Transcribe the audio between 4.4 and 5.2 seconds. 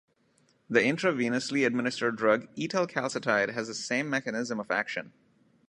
of action.